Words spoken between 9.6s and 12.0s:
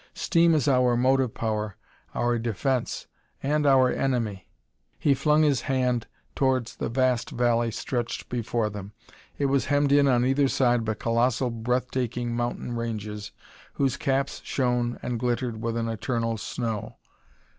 hemmed in on either side by colossal breath